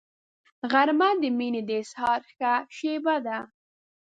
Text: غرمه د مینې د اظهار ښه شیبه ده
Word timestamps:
غرمه 0.71 1.09
د 1.21 1.23
مینې 1.37 1.61
د 1.67 1.71
اظهار 1.81 2.21
ښه 2.33 2.53
شیبه 2.75 3.15
ده 3.25 3.37